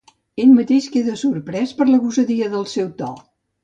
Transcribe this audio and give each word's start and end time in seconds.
Ell 0.43 0.55
mateix 0.59 0.87
queda 0.95 1.19
sorprès 1.25 1.77
per 1.83 1.89
la 1.93 2.03
gosadia 2.09 2.53
del 2.59 2.71
seu 2.77 2.95
to. 3.05 3.17